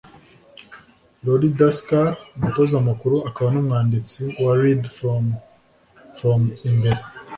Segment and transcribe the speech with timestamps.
[1.23, 5.23] Lolly Daskal, umutoza mukuru akaba n'umwanditsi wa Lead From
[6.17, 7.01] From Imbere